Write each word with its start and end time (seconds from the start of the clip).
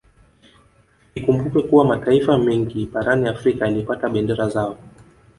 Ikumbukwe 1.15 1.61
kuwa 1.63 1.85
mataifa 1.85 2.37
mengi 2.37 2.85
barani 2.85 3.27
Afrika 3.29 3.65
yalipata 3.65 4.09
bendera 4.09 4.49
zao 4.49 4.77